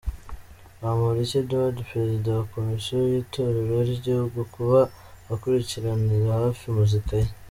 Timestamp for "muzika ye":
6.77-7.29